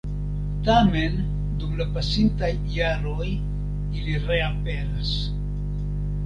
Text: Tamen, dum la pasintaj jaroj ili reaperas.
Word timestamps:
Tamen, 0.67 1.19
dum 1.63 1.75
la 1.81 1.85
pasintaj 1.97 2.49
jaroj 2.77 3.27
ili 3.29 4.17
reaperas. 4.25 5.13